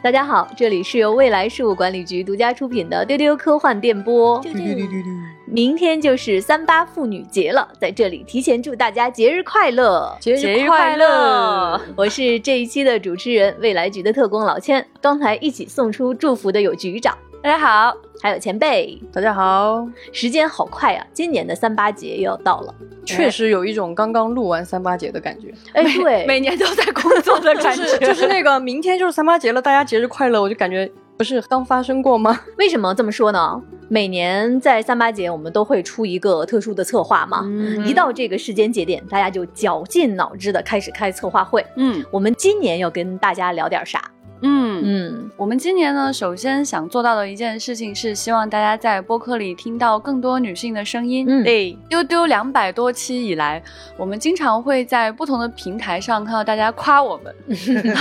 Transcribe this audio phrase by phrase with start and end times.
[0.00, 4.40] 大家好，这里是由未来事务管理局独家出品的丢丢科幻电波。
[5.44, 11.80] 明天就是三八妇女节了，在这里提前祝大家节日快乐，节日快乐！
[11.96, 14.86] 我是这一期的主持人，未来局的特工老千。
[15.00, 19.86] 刚才一起送出祝福的有局长，大家好，还有前辈，大家好。
[20.12, 25.54] 时间好快啊，今年的三八节又要到了，确实有一种刚刚录完三八节的感觉。
[25.72, 32.40] 哎，对，每年都在工作的感觉， 就是那个明天就是三八节了，大家节日快乐，我就感觉不是刚发生过吗？
[32.58, 33.62] 为什么这么说呢？
[33.88, 37.42] 每年在三八节，我们都会出一个特殊的策划嘛。
[37.44, 41.64] 嗯一到这个时间节点，大家就绞尽脑汁的开始开策划会。
[41.76, 44.10] 嗯，我们今年要跟大家聊点啥？
[44.42, 44.68] 嗯。
[44.80, 51.26] 嗯，我们今年呢，首先想做到的一件事情是，希望大家在播客里听到更多女性的声音。
[51.28, 53.60] 嗯，对，丢丢两百多期以来，
[53.96, 57.34] 我们经常会在不同的平台上看到大家夸我们，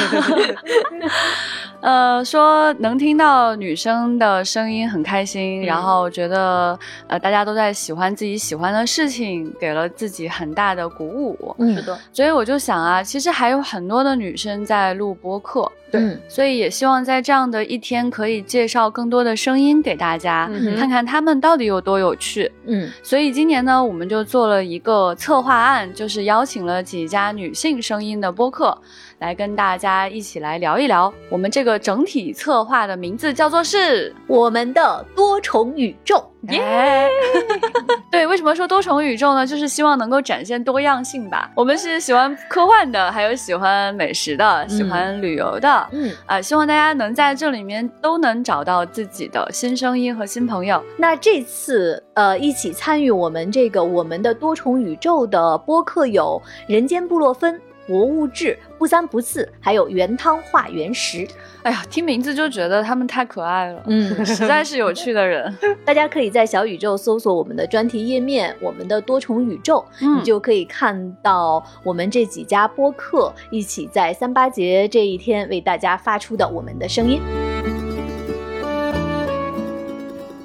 [1.81, 11.55] 呃，说能听到女生的声音很开心，然后觉得呃大家都在喜欢自己喜欢的事情，给了自己很大的鼓舞。
[11.57, 15.71] 嗯，是的，所以我就想啊，其实还有很多的女生在录播客。
[15.89, 22.51] 对，所以也希望在这样的一天，可以介绍更多的声音给大家，看看他们到底有多有趣。
[22.65, 28.77] 嗯，所以今年呢，我们就做了一个策划案，就是邀请了几家女性声音的播客。
[29.19, 36.23] 来跟大家一起来聊一聊，我们这个整体策划的名字叫做是我们的多重宇宙。
[36.49, 37.09] 耶，
[38.11, 39.45] 对，为什么说多重宇宙呢？
[39.45, 41.51] 就是希望能够展现多样性吧。
[41.55, 50.81] 我们是喜欢科幻的，还有喜欢美食的，喜欢旅游的，嗯啊，希望大家能在这里面都能找到自己的新声音和新朋友。
[50.95, 57.59] 那这次呃，一起参与我们这个我们的多重宇宙的播客有人间布洛芬。
[57.87, 61.27] 博物志不三不四，还有原汤化原食。
[61.63, 65.53] 哎呀，听名字就觉得他们太可爱了，嗯， 实在是有趣的人。
[65.83, 77.21] 大家可以在小宇宙搜索我们的专题页面，我们的多重宇宙，你就可以看到我们这几家播客一起在三八节这一天为大家发出的我们的声音。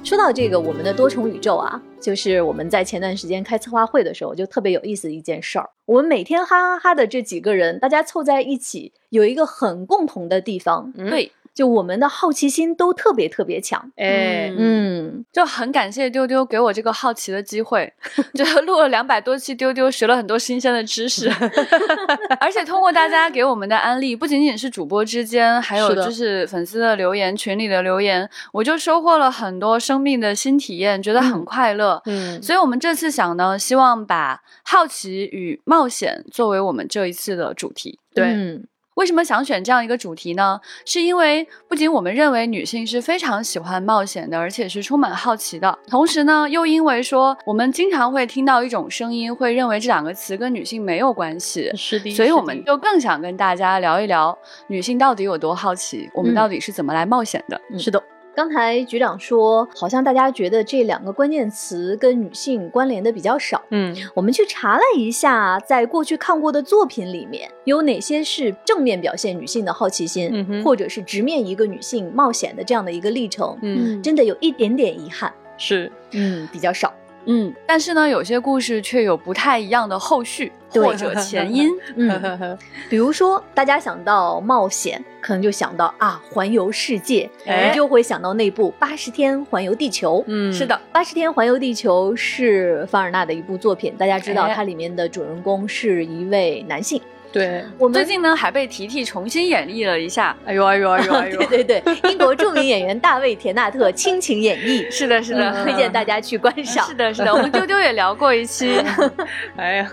[0.03, 5.69] 说到这个，我们的多重宇宙啊，就是我们在前段时间开策划会的时候，就特别有意思的一件事儿。
[5.85, 11.31] 我们每天哈哈哈的这几个人，大家凑在一起，有一个很共同的地方，对。
[11.53, 17.93] 就我们的好奇心都特别特别强，哎，嗯，就很感谢丢丢给我这个好奇的机会，
[18.33, 21.29] 就录了两百多期，丢丢学了很多新鲜的知识，
[22.41, 32.01] 而且通过大家给我们的安利，不仅仅是主播之间，还有就是粉丝的留言、群里的留言，我就收获了很多生命的新体验，觉得很快乐。
[32.05, 37.99] 嗯，所以我们这次想呢，希望把好奇与冒险作为我们这一次的主题。
[38.15, 38.59] 对。
[38.95, 40.59] 为什么想选这样一个主题呢？
[40.85, 45.77] 是因为不仅我们认为女性是非常喜欢冒险的，而且是充满好奇的。
[45.87, 51.71] 同时呢，又因为说我们经常会听到一种声音，会认为这两个词跟女性没有关系。
[51.75, 54.37] 是的，所以我们就更想跟大家聊一聊
[54.67, 57.59] 女性到底有多好奇，我们到底是怎么来冒险的。
[57.79, 58.01] 是的。
[58.35, 63.61] 刚才局长说，好像大家觉得这两个关键词跟女性关联的比较少。
[63.69, 73.55] 嗯，我们去查了一下，在过去看过的作品里面，有哪些是正面表现女性的好奇心，嗯或者是直面一个女性冒险的这样的一个历程？
[73.61, 76.91] 嗯，真的有一点点遗憾，是，嗯，比较少。
[77.25, 81.69] 嗯，但是呢，有些故事却有不太一样的后续或者前因。
[81.95, 82.57] 嗯，
[82.89, 90.19] 比如说，大家想到冒险，可能就想到啊，环游世界，你就会想到那部《八十天环游地球》。
[90.27, 97.01] 嗯，是的，《八十天环游地球》是凡尔纳的一部作品，大家知道它里面的主人公是一位男性。
[97.33, 100.37] 对，我们最近呢还被提提重新演绎了一下。
[100.45, 101.37] 哎呦哎呦哎呦哎呦！
[101.49, 104.89] 对对对，英国著名演员大卫田纳特倾情演绎。
[104.93, 106.87] 是的，是的，推荐大家去观赏。
[106.87, 108.79] 是的，是的，我们丢丢也聊过一期。
[109.57, 109.91] 哎呀，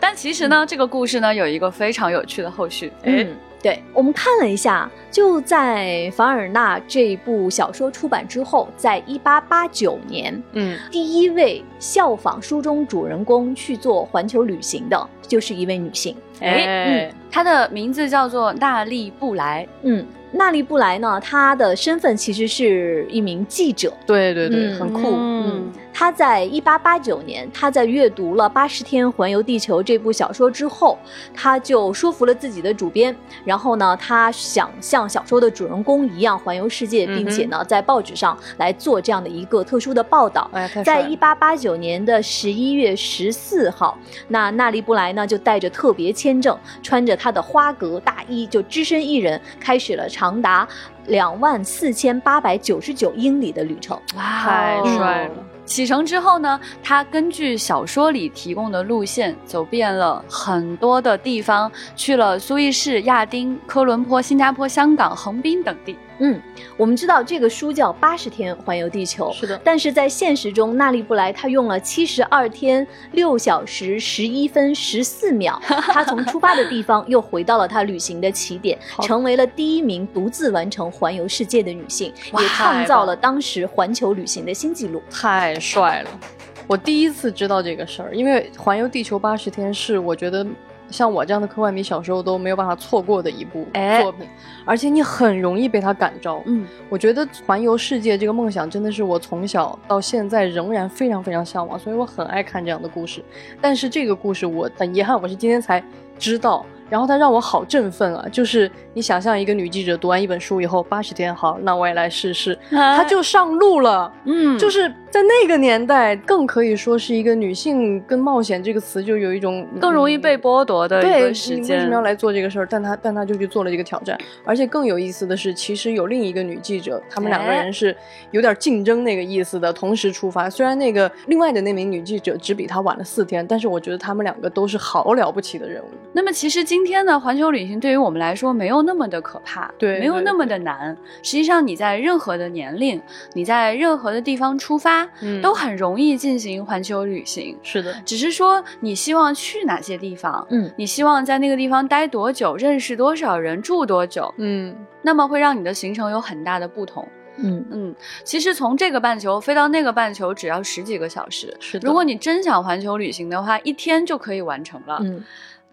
[0.00, 2.90] 但其实呢，这个故事呢有一个非常有趣的后续。
[3.02, 3.36] 嗯。
[3.62, 16.16] 对我们看了一下，就在凡尔纳这部小说出版之后，在一八八九年，嗯，第一位效仿书中主人公去做环球旅行的，就是一位女性。
[16.40, 19.66] 哎，嗯，她的名字叫做娜丽布莱。
[19.82, 23.92] 嗯，娜丽布莱呢，她的身份其实是一名记者。
[24.04, 25.12] 对对对，很酷。
[25.14, 30.98] 嗯，他在一八八九年，他在阅读了《八十天环游地球》这部小说之后，
[31.34, 40.50] 他就说服了自己的主编，然后呢，他想像小说的主人公一样环游世界，并且呢，在报纸上来做这样的一个特殊的报道。
[40.84, 43.96] 在一八八九年的十一月十四号，
[44.28, 50.66] 那纳利布莱呢就带着特别签证，穿着他的花格大衣，就只身一人，开始了长达
[51.06, 53.98] 两万四千八百九十九英里的旅程。
[54.16, 55.51] 哇，太帅了！
[55.64, 65.96] 启程之后呢，他根据小说里提供的路线，走遍了很多的地方，去了苏伊士、亚丁、科伦坡、新加坡、香港、横滨等地。
[66.24, 66.40] 嗯，
[66.76, 69.60] 我们知道这个书叫《八十天环游地球》，是的。
[69.64, 85.02] 但是在现实中，纳丽布莱她用了七十二天六小时十一分十四秒， 她从出发的地方又回到了她旅行的起点，成为了第一名独自完成环游世界的女性，也创造了当时环球旅行的新纪录。
[85.10, 86.20] 太帅了！
[86.68, 90.46] 我第一次知道这个事儿，因为环游地球八十天是我觉得。
[90.92, 93.66] 像我这样的科幻迷，小时候都没有办法错过的一部
[94.02, 94.28] 作品，
[94.64, 96.42] 而且你很容易被它感召。
[96.44, 103.24] 嗯，我觉得环游世界这个梦想真的是我从小到现在仍然非常非常向往，所以我很爱看这样的故事。
[103.60, 105.82] 但是这个故事我很遗憾，我是今天才
[106.18, 106.64] 知道。
[106.90, 108.28] 然后它让我好振奋啊！
[108.30, 114.12] 就是你想象一个女记者读完一本书以后，八十天好，那我也来试试，她就上路了。
[114.24, 121.76] 嗯，就是在那个年代，更可以说是一个女性跟冒险这个词就有一种更容易被剥夺的一个时间。
[121.76, 122.66] 为什么要来做这个事儿？
[122.68, 124.18] 但她但她就去做了这个挑战。
[124.44, 127.94] 而且更有意思的是，其实有另一个女记者，他们两个人是
[128.30, 130.48] 有点竞争那个意思的，同时出发。
[130.48, 135.86] 虽然那个另外的那名女记者只比她晚了四天，但是我觉得他们两个都是好了不起的人物。
[136.14, 140.96] 那么其实今今天呢，环球旅行对于我们来说没有那么的可怕，对，没有那么的难。
[141.22, 143.00] 实际上，你在任何的年龄，
[143.34, 145.01] 你在任何的地方出发，
[145.42, 147.56] 都很容易进行环球旅行。
[147.62, 157.06] 是的，只是说你希望去哪些地方，嗯，你希望在那个地方待多久，认识多少人，住多久，嗯，那么会让你的行程有很大的不同。
[157.38, 157.94] 嗯嗯，
[158.24, 161.86] 其实从这个半球飞到那个半球只要十几个小时，是的。
[161.86, 164.98] 如果你真想环球旅行的话，一天就可以完成了。
[165.02, 165.24] 嗯。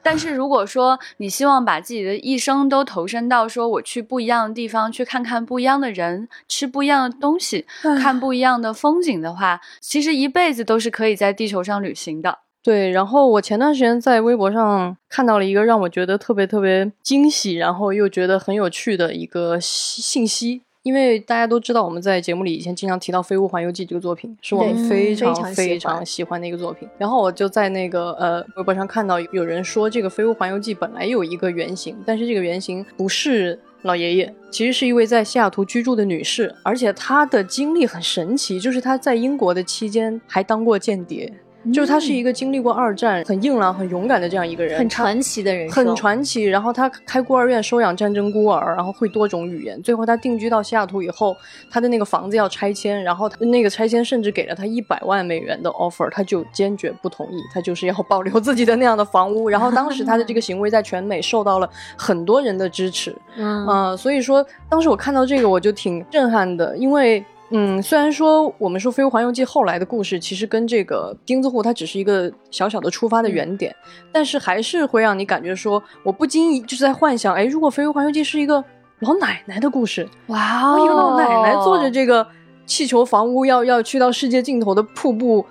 [0.02, 7.66] 但是如果说你希望把自己的一生都投身到说我去不一样的地方去看看不一样的人，吃不一样的东西，
[8.02, 12.40] 看不一样的风景的话，其实一辈子都是可以在地球上旅行的。
[12.62, 20.64] 对，然后我前段时间在微博上看到了一个让我觉得特别特别惊喜，然后又觉得很有趣的一个信息。
[20.84, 26.88] 因为大家都知道，我们在节目里以前经常提到《飞屋环游记》这个作品，是我们非常非常喜欢的一个作品。
[26.98, 41.32] 然后我就在那个呃微博上看到有人说，这个《飞屋环游记》本来有一个原型，但是这个原型不是老爷爷，其实是一位在西雅图居住的女士，而且她的经历很神奇，就是她在英国的期间还当过间谍。
[41.74, 46.46] 就是他是一个经历过二战、很硬朗、很勇敢的这样一个人，很传奇的人，很传奇。
[46.46, 49.82] 然后他开孤儿院收养战争孤儿，然后会多种语言。
[49.82, 51.36] 最后他定居到西雅图以后，
[51.70, 59.50] 他的那个房子要拆迁，然后那个拆迁甚至给了他一百万美元的 offer，他就坚决不同意，他就是要保留自己的那样的房屋。
[59.50, 67.24] 然后当时他的这个行为在全美受到了很多人的支持，嗯，所以说当时我看到这个我就挺震撼的，因为。
[67.52, 73.76] 嗯，虽然说我们说《飞屋环游记》后来的故事其实跟这个钉子户它只是一个小小的出发的原点，
[74.12, 78.64] 但是还是会让你感觉说，我不经意就是在幻想，哎，如果《飞屋环游记》是一个
[79.00, 82.26] 老奶奶的故事，哇，哦一个老奶奶坐着这个
[82.68, 85.44] 气球房屋要要去到世界尽头的瀑布，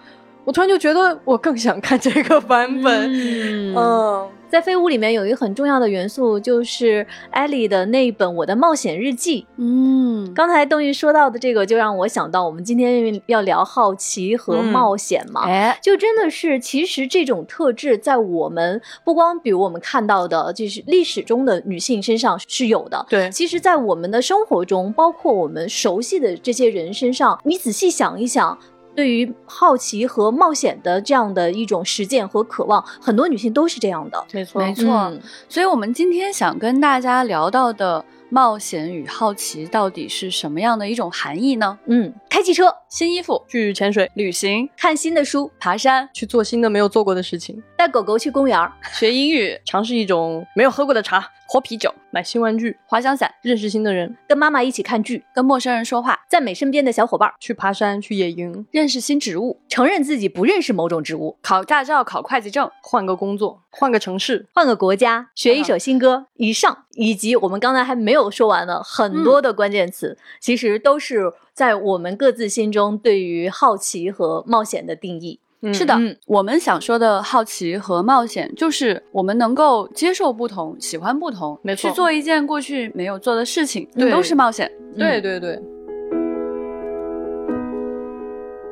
[0.44, 4.28] 我突然就觉得我更想看这个版本，嗯。
[4.48, 9.42] 在飞屋里面有一个很重要的元素，就是艾莉的那一本《我的冒险日记》。
[9.56, 15.44] 嗯，刚才邓玉说到的这个，就让我想到我们今天要聊好奇和冒险嘛。
[15.44, 23.04] 哎，就真的是，其实这种特质在我们不光比如我们看到的，就是历史中的女性身上是有的。
[23.08, 28.58] 对，其实，在我们的生活中，包括我们熟悉的这些人身上，你仔细想一想。
[28.98, 34.26] 对于好奇和冒险的这样的一种实践和渴望，很多女性都是这样的。
[34.32, 35.16] 没错，没错。
[35.48, 41.78] 所以，我们今天想跟大家聊到的冒险与好奇，到底是什么样的一种含义呢？
[41.86, 56.20] 嗯，开汽车、新衣服、去潜水、旅行、看新的书、爬山、去做新的没有做过的事情、带狗狗去公园、学英语、尝试一种没有喝过的茶、喝啤酒、买新玩具、滑翔伞、认识新的人、跟妈妈一起看剧、跟陌生人说话。
[56.28, 66.26] 赞美身边的小伙伴，去爬山，去野营，认识新植物，承认自己不认识某种植物，考驾照，考会计证，换个工作，换个城市，换个国家，学一首新歌。
[66.34, 75.40] 以上以及我们刚才还没有说完的很多的关键词，其实都是在我们各自心中对于好奇和冒险的定义。
[75.72, 84.70] 是的，我们想说的好奇和冒险，就是我们能够接受不同，喜欢不同，没错，去做一件过去没有做的事情，都是冒险。
[84.96, 85.60] 对对对。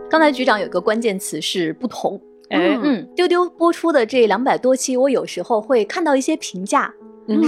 [0.08, 2.20] 刚才局长有个关键词是不同。
[2.50, 6.94] 哎，嗯，丢丢播出的这两百多期，我有时候会看到一些评价，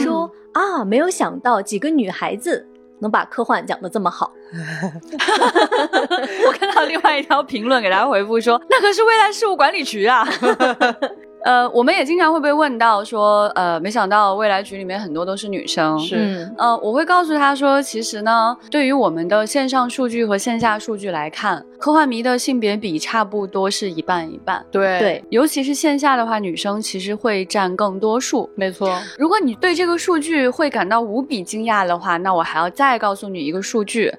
[0.02, 2.66] 说啊，没有想到几个女孩子。
[3.00, 4.32] 能把科幻讲得这么好，
[6.46, 10.26] 我看到另外一条评论给大家回复说，那可是未来事务管理局啊。
[11.44, 15.98] 呃，我们也经常会被问到说，呃，没想到未来局里面很多都是女生。
[15.98, 24.64] 是，呃，我会告诉他说，其实呢，对于我们的线上数据和线下数据来看，科幻迷的性别比差不多是一半一半。
[24.70, 28.50] 对对，尤其是线下的话，女生其实会占更多数。
[28.54, 28.98] 没错。
[29.16, 34.12] 如果你对这个数据会感到无比惊讶的话，那我还要再告诉你一个数据，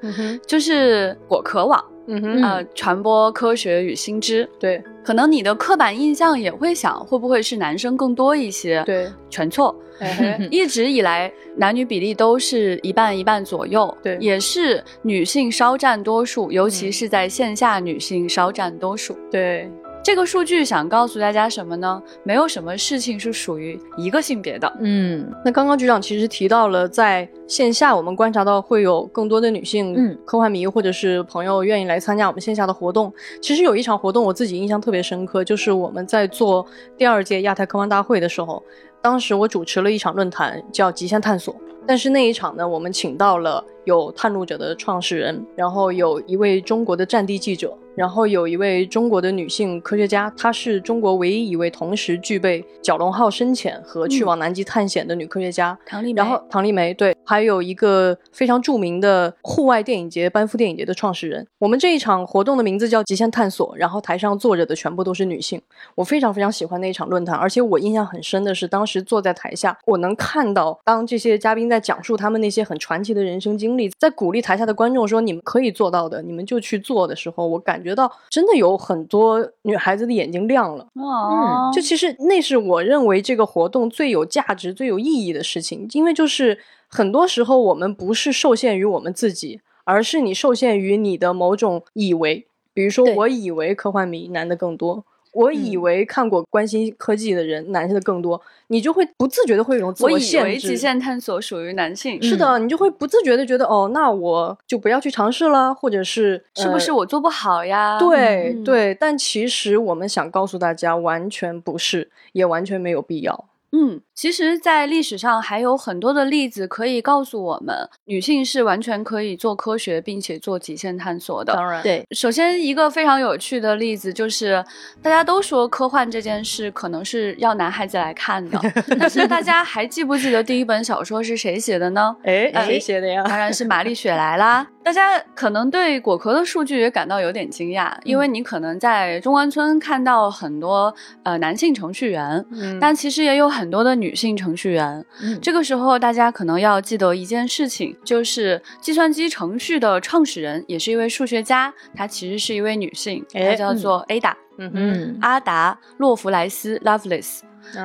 [0.47, 1.83] 就是果壳网。
[2.11, 8.83] 嗯哼，呃，传播科学与新知，对，可能你的刻板印象也会想，会不会是男生更多一些？
[8.85, 9.75] 对，全错，
[10.51, 19.69] 一直以来男女比例都是一半一半左右，对，也是女性稍占多数，尤其是在线下，女性稍占多数，对。
[20.01, 22.01] 这个数据想告诉大家什么呢？
[22.23, 24.71] 没有什么事情是属于一个性别的。
[24.79, 33.13] 嗯，那刚刚局长其实提到了，在线下我们观察到会有更多的女性科幻迷或者是朋友愿意来参加我们线下的活动。
[33.41, 36.65] 其实有一场活动我自己印象特别深刻，就是我们在做
[36.97, 38.63] 第二届亚太科幻大会的时候，
[39.01, 41.53] 当时我主持了一场论坛，叫《极限探索》。
[41.85, 47.75] 但是那一场呢，我们请到了有探路者的创始人，然后有一位中国的战地记者。
[47.95, 55.77] 然后有一位中国的女性科学家，她是中国唯一一位同时具备蛟龙号深潜和去往南极探险的女科学家。
[55.85, 56.21] 唐丽梅。
[56.21, 61.45] 然后唐丽梅对，还有一个非常著名的户外电影节——班夫电影节的创始人。
[61.57, 65.61] 我们这一场活动的名字叫“极限探索”，然后台上坐着的全部都是女性。
[65.95, 77.89] 我非常非常喜欢那一场论坛，而且我印象很深的是，当时坐在台下，我能看到当这些嘉宾在讲述他们那些很传奇的人生经历，在鼓励台下的观众说：“你们可以做到的，你们就去做”的时候，我感觉。
[77.89, 92.45] 觉到真的有很多女孩子的眼睛亮了，嗯，就其实那是我认为这个活动最有价值、最有意义的事情，因为就是很多时候我们不是受限于我们自己，而是你受限于你的某种以为，
[92.75, 95.03] 比如说我以为科幻迷男的更多。
[95.31, 100.37] 我以为看过关心科技的人，男性的更多，你就会不自觉的会有一种自我限制。
[100.37, 107.99] 我以为极限探索属于男性，是的，你就会不自觉的觉得，哦，那我就不要去尝试了，或者是是不是我做不好呀？
[107.99, 113.45] 对对，但其实我们想告诉大家，完全不是，也完全没有必要。
[113.71, 121.53] 嗯，其实，在历史上还有很多的例子可以告诉我们，女性是完全可以做科学，并且做极限探索的。
[121.53, 122.05] 当然，对。
[122.11, 124.63] 首先，一个非常有趣的例子就是，
[125.01, 128.59] 大家都说科幻这件事可能是要男孩子来看的，
[128.99, 132.15] 但是大家还记不记得第一本小说是谁写的呢？
[132.23, 133.23] 哎，谁写的呀？
[133.23, 134.67] 当然是玛丽雪莱啦。
[134.81, 142.43] 大家可能对果壳的数据也感到有点惊讶，因为你可能在中关村看到很多呃男性程序员，
[142.81, 145.03] 但其实也有很多的女性程序员。
[145.41, 157.39] 这个时候大家可能要记得一件事情，就是计算机程序的创始人也是一位数学家，她其实是一位女性，她叫做 Ada，嗯哼，阿达洛弗莱斯 （Lovelace）。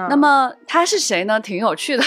[0.08, 1.38] 那么他是谁呢？
[1.40, 2.02] 挺有趣的，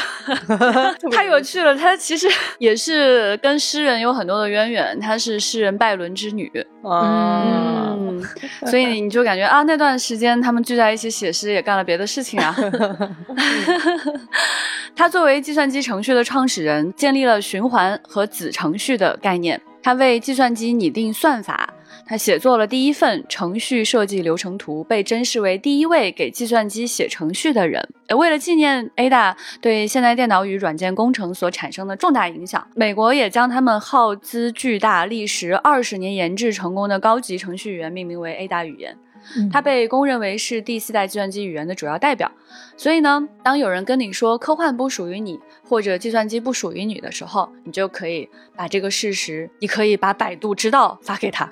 [1.12, 1.76] 太有趣了。
[1.76, 2.28] 他其实
[2.60, 6.52] 也是跟诗人有很多的渊源，他是诗人拜伦之女。
[6.84, 8.24] 嗯，
[8.66, 12.56] 所以你就感觉啊，那段时间他们聚在一起写诗，也干了别的事情啊。
[14.96, 21.74] 他作为计算机程序的创始人，建立了循环和子程序的概念，他为计算机拟定算法。
[22.06, 27.88] 他写作了第一份程序设计流程图，被珍视为第一位给计算机写程序的人。
[28.16, 38.98] 为了纪念 Ada 对现代电脑与软件工程所产生的重大影响，美国也将他们耗资巨大、历时二十年研制成功的高级程序员命名为 Ada 语言。
[39.52, 42.32] 它被公认为是第四代计算机语言的主要代表，
[42.76, 51.50] 所以呢，当有人跟你说科幻不属于你，或者计算机不属于你的时候，你就可以把这个事实，你可以把百度知道发给他。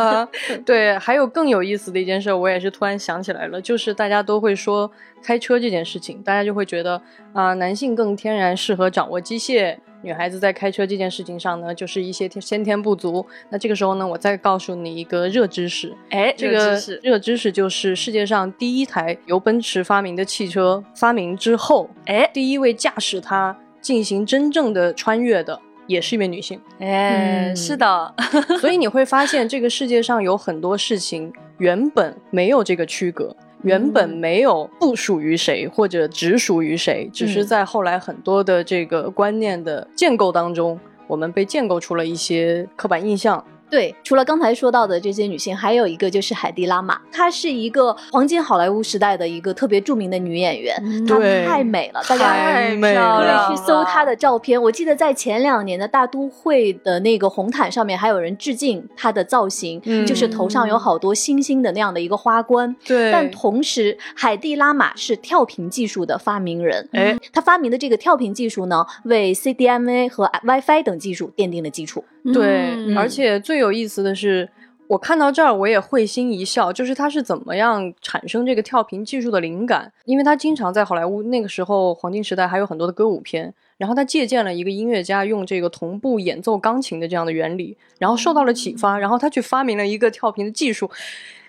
[0.64, 4.90] 对，还有更有意思的一件事，我也是突然想起来了，就是大家都会说
[5.26, 7.02] 开车这件事情，大家就会觉得
[7.32, 9.76] 啊，男性更天然适合掌握机械。
[10.02, 13.26] 女孩子在开车这件事情上呢，就是一些先天不足。
[13.50, 25.60] 那这个时候呢，我再告诉你一个热知识，哎，这个热知识就是世界上第一台由奔驰发明的汽车发明之后，哎，第一位驾驶它进行真正的穿越的。
[25.88, 28.12] 也是一位女性，哎，是的，
[28.60, 43.44] 所以你会发现这个世界上有很多事情原本没有这个区隔，原本没有不属于谁或者只属于谁，只是在后来很多的这个观念的建构当中，我们被建构出了一些刻板印象。
[43.68, 54.60] 对，除了刚才说到的这些女性，还有一个就是海蒂拉玛，她是一个黄金好莱坞时代的一个特别著名的女演员，她太美了，大家太美了，可以去搜她的照片。
[54.62, 62.74] 我记得在前两年的大都会的那个红毯上面，还有人致敬她的造型，就是头上有好多星星的那样的一个花冠。
[62.86, 72.04] 对，但同时海蒂拉玛是跳频技术的发明人，哎，她发明的这个跳频技术呢，为 CDMA 和 WiFi 等技术奠定了基础。
[72.32, 74.48] 对，而且最有意思的是，
[74.88, 79.92] 我看到这儿我也会心一笑，就是他是怎么样产生这个跳频技术的灵感？
[80.04, 90.90] 因为他经常在好莱坞那个时候黄金时代还有很多的歌舞片，然后他借鉴了一个音乐家用这个同步演奏钢琴的这样的原理，然后受到了启发，然后他去发明了一个跳频的技术，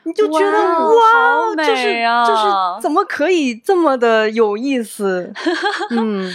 [0.03, 5.31] 你就觉得哇，就是，就是怎么可以这么的有意思？
[5.91, 6.31] 嗯，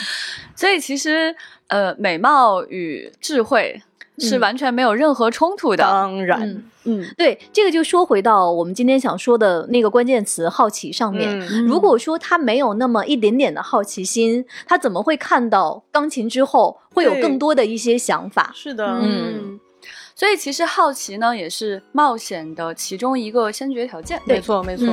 [0.55, 1.35] 所以其实
[1.69, 3.83] 呃，美貌与智慧。
[4.27, 5.85] 是完全没有任何冲突的。
[5.85, 11.39] 当然，嗯，对，这个就说回到我们今天想说的那个关键词“好奇”上面。
[11.67, 18.51] 如果说他没有那么一点点的好奇心，他怎么会看到钢琴之后会有更多的一些想法？
[18.55, 19.59] 是的，嗯。
[20.15, 24.21] 所以其实好奇呢，也是冒险的其中一个先决条件。
[24.25, 24.87] 没错，没错。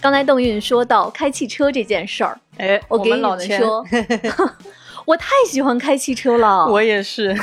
[0.00, 3.84] 刚才邓韵说到开汽车这件事儿，哎，我给你们说。
[5.08, 7.34] 我太喜欢开汽车了，我也是。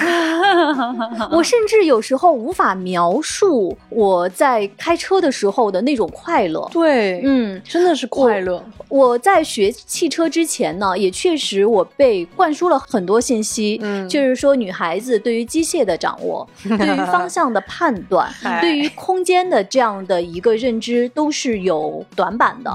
[1.31, 6.69] 我甚至有时候无法描述我在开车的时候的那种快乐。
[6.71, 8.63] 对，嗯，真的是快乐。
[8.87, 18.31] 我在学汽车之前呢，也确实我被灌输了很多信息，嗯，就是说女孩子对于机械的掌握， 对于方向的判断，
[18.61, 22.71] 对于空间的这样的一个认知都是有短板的。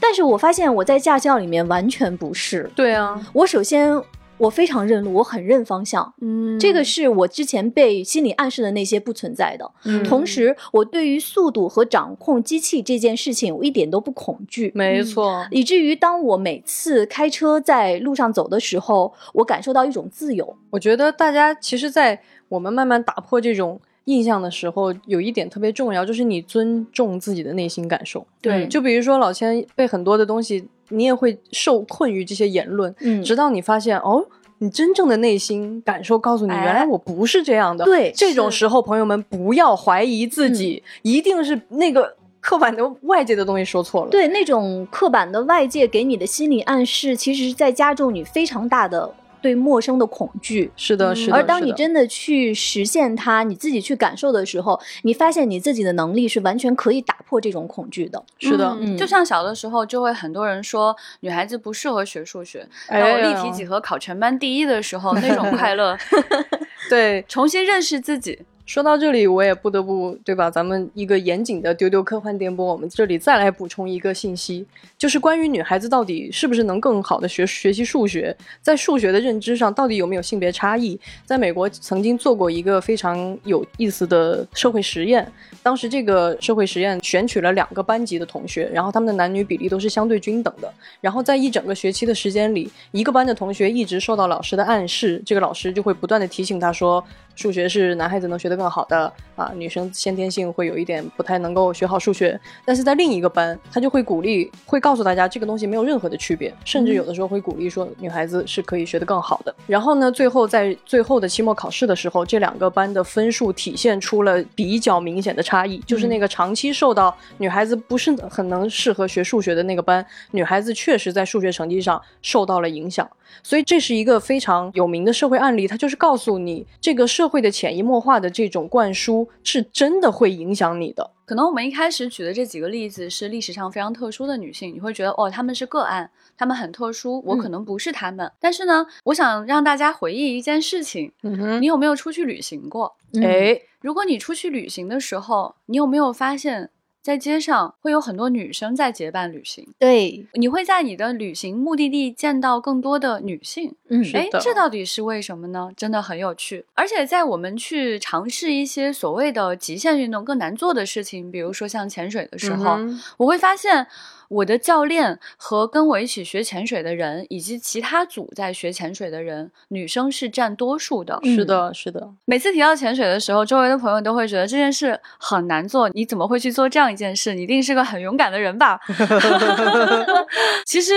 [0.00, 2.70] 但是我发现我在驾校里面完全不是。
[2.74, 4.02] 对啊，我首先。
[4.42, 9.70] 我非常认路，我很认方向，嗯，这个是我之前被心理暗示的那些不存在的。
[10.02, 14.72] 同时，我对于速度和掌控机器这件事情，我一点都不恐惧。
[14.74, 20.56] 没错，以至于当我每次开车在路上走的时候，我感受到一种自由。
[20.70, 28.26] 我觉得大家其实，在我们慢慢打破这种印象的时候，有一点特别重要，就是你尊重自己的内心感受。
[28.40, 30.66] 对，就比如说老千被很多的东西。
[30.92, 34.24] 你也会受困于这些言论，嗯，直到你发现哦，
[34.58, 37.84] 你真正的内心感受告诉你，原来我不是这样的。
[37.84, 44.10] 对，这种时候，朋友们不要怀疑自己，一定是那个刻板的外界的东西说错了。
[44.10, 49.12] 对，那种刻板的外界给你的心理暗示，其实是在加重你非常大的。
[49.42, 51.34] 对陌生的恐惧是的，是的。
[51.34, 58.22] 而当你真的去实现它，你自己去感受的时候，你发现你自己的能力是完全可以打破这种恐惧的。
[58.38, 62.66] 是的，就像小的时候，就会很多人说女孩子不适合学数学。
[62.88, 65.98] 然后立体几何考全班第一的时候，那种快乐，
[66.88, 68.38] 对，重新认识自己。
[68.72, 70.50] 说到这里，我也不得不对吧？
[70.50, 74.64] 咱们一个严谨的丢丢科幻电波，我们这里再来补充一个信息，
[74.96, 80.98] 就是关于女孩子到底是不是能更好的学学习数学，在数学的认知上到底有没有性别差异？
[81.26, 85.30] 在美国曾经做过一个非常有意思的社会实验，
[85.62, 97.04] 当时这个社会实验选取了两个班级的同学，然后他们的男女比例都是相对均等的，然后在一整个学期的时间里，一个班的同学一直受到老师的暗示，这个老师就会不断的提醒他说。
[97.34, 102.38] 数学是男孩子能学得更好的啊，女生先天性会有一点不太能够学好数学。
[102.64, 109.54] 但是在另一个班，他就会鼓励，会告诉大家这个东西没有任何的区别，甚至有的时候会鼓励说女孩子是可以学得更好的。
[109.66, 123.08] 然后呢，最后在最后的期末考试的时候，这两个班的分数体现出了比较明显的差异，就是那个长期受到女孩子不是很能适合学数学的那个班，女孩子确实在数学成绩上受到了影响。
[123.42, 131.10] 所以这是一个非常有名的社会案例，它就是告诉你，这个社会的潜移默化的这种灌输是真的会影响你的。
[131.24, 138.30] 可能我们一开始举的这几个例子是历史上非常特殊的女性，你会觉得哦，她们是个案，她们很特殊，我可能不是她们。
[138.38, 141.12] 但是呢，我想让大家回忆一件事情，
[141.60, 142.96] 你有没有出去旅行过？
[143.22, 146.70] 哎，如果你出去旅行的时候，你有没有发现
[147.02, 149.66] 在街上会有很多女生在结伴旅行。
[149.78, 153.74] 对，你会在你的旅行目的地见到更多的女性。
[153.88, 155.70] 嗯，哎，这到底是为什么呢？
[155.76, 156.64] 真的很有趣。
[156.74, 162.78] 而且在我们去尝试一些所谓的极限运动更难做的事情，比如说像潜水的时候，
[163.16, 163.86] 我会发现。
[164.32, 171.20] 我的教练和跟我一起学潜水的人，以及其他组在学潜水的人，女生是占多数的。
[171.22, 172.08] 是的，是的。
[172.24, 175.90] 每次提到潜水的时候，周围的朋友都会觉得这件事很难做。
[175.90, 177.34] 你怎么会去做这样一件事？
[177.34, 178.80] 你一定是个很勇敢的人吧？
[180.64, 180.92] 其实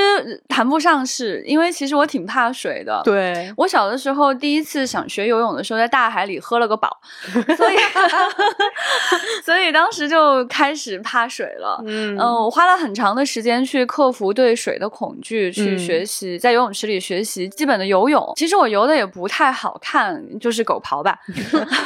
[0.47, 3.01] 谈不上是，因为其实我挺怕水的。
[3.03, 6.89] 对我小的时候第一次想学游泳的时候，在大海里喝了个饱，
[7.57, 7.75] 所以
[9.43, 11.83] 所以当时就开始怕水了。
[11.85, 13.24] 嗯嗯，我花了很长的。
[13.25, 18.33] 时间去克服对水的恐惧，去学习在游泳池里学习基本的游泳。
[18.35, 21.17] 其实我游的也不太好看，就是狗刨吧。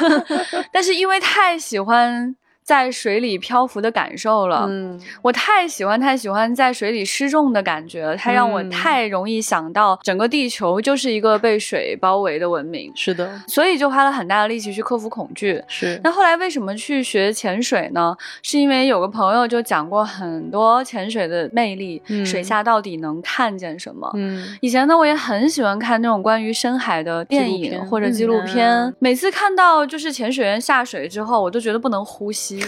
[0.72, 2.36] 但是因为太喜欢。
[2.70, 15.60] 在水里漂浮的感受了，嗯，我太喜欢太喜欢在水里失重的感觉了，它让我太容易想到整个地球就是一个被水包围的文明，是的，所以就花了很大的力气去克服恐惧。
[15.66, 18.16] 是，那后来为什么去学潜水呢？
[18.40, 24.08] 是因为有个朋友就讲过很多潜水的魅力，水下到底能看见什么？
[24.14, 32.59] 嗯，以前呢我也很喜欢看那种关于深海的电影或者纪录片，每次看到就是潜水员下水之后，我都觉得不能呼吸。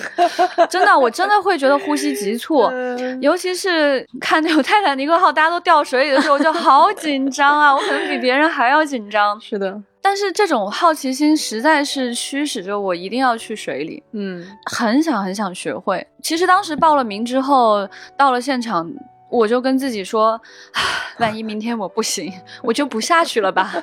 [0.69, 2.71] 真的，我真的会觉得呼吸急促，
[3.21, 7.75] 尤其是看那种泰坦尼克号大家都掉水里的时候，我就好紧张啊！
[7.75, 9.39] 我可能比别人还要紧张。
[9.41, 16.07] 是的，但是这种好奇心实在是驱使着我一定要去水里，嗯，很想很想学会。
[16.23, 18.91] 其实当时报了名之后，到了现场。
[19.33, 20.40] 我就跟自己说，
[21.18, 22.31] 万一明天我不行，
[22.62, 23.73] 我就不下去了吧。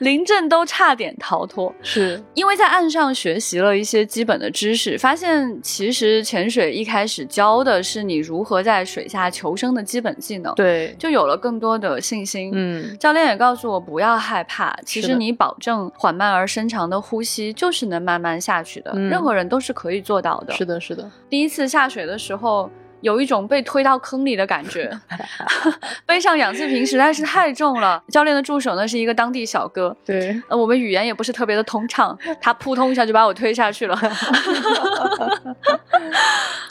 [0.00, 12.50] 临阵都差点逃脱，是因为在岸上学习了一些基本的知识，发现其实潜水一开始教的是你如何在水下求生的基本技能，对，就有了更多的信心。
[12.52, 20.52] 嗯，教练也告诉我不要害怕，其实你保证缓慢而深长的呼吸，就是能慢慢下去的，任何人都是可以做到的。
[20.52, 21.10] 是的，是的。
[21.30, 22.70] 第一次下水的时候。
[23.00, 24.90] 有一种被推到坑里的感觉，
[26.04, 28.02] 背上氧气瓶实在是太重了。
[28.08, 33.98] 教练的助手呢是一个当地小哥，对，呃，我们语言也不是特别的通畅，他扑通一下就把我推下去了，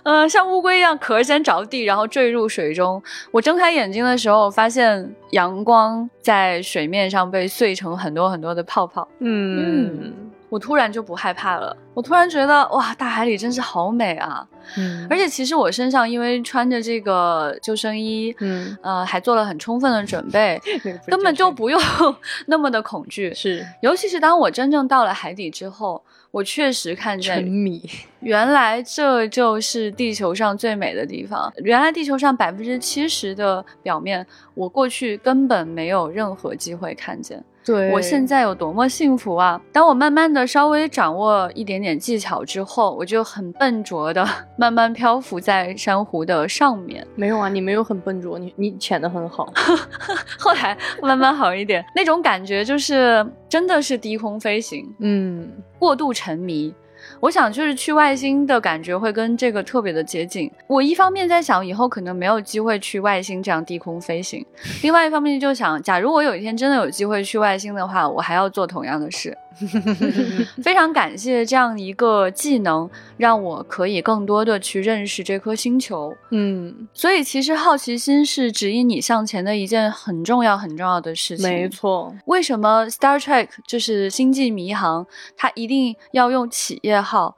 [0.03, 3.01] 呃，像乌龟一样壳先着地，然后坠入水中。
[3.31, 9.07] 我睁开眼睛的时候，发现阳光在水面上被碎成很多很多的泡泡。
[9.19, 10.13] 嗯。
[10.49, 14.47] 我突然就不害怕了，我突然觉得哇，大海里真是好美啊！
[14.77, 20.61] 嗯，而且其实我身上因为穿着这个救生衣，嗯，呃，还做了很充分的准备，
[21.07, 21.81] 根本就不用
[22.47, 23.33] 那么的恐惧。
[23.33, 27.81] 是，尤其是当我真正到了海底之后，我确实看见，沉迷，
[28.21, 31.51] 原来这就是地球上最美的地方。
[31.57, 37.43] 原来地球上百分之七十的表面，我过去根本没有任何机会看见。
[37.67, 39.61] 对我现在有多么幸福啊！
[39.71, 44.25] 当我慢慢的稍微掌握一点点技巧之后，我就很笨拙的
[44.57, 47.05] 慢慢漂浮在珊瑚的上面。
[47.15, 49.51] 没有啊，你没有很笨拙，你你潜的很好。
[50.39, 56.73] 后来慢慢好一点，那种感觉就是真的是低空飞行，嗯，过度沉迷。
[57.19, 60.51] 我想就是去外星的感觉会跟这个特别的接近。
[60.67, 64.45] 我一方面在想以后可能没有机会去外星这样低空飞行，
[64.83, 69.37] 另外一方面就想，假如我有一天真的有机会去外星的话，我还要做同样的事。
[70.63, 76.15] 非常感谢这样一个技能，让我可以更多的去认识这颗星球。
[76.31, 81.49] 嗯，所以其实好奇心是指引你向前的一件很重要很重要的事情。
[81.49, 82.15] 没错。
[82.25, 87.37] 为什么 Star Trek 就是星际迷航，它一定要用企业号、